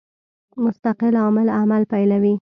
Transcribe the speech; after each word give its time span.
مستقل 0.63 1.15
عامل 1.15 1.49
عمل 1.49 1.83
پیلوي. 1.91 2.35